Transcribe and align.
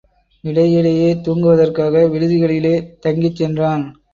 இடையிடையே 0.43 1.09
தூங்குவதற்காக 1.19 2.03
விடுதிகளிலே 2.07 2.75
தங்கிச் 3.05 3.35
சென்றான். 3.35 3.85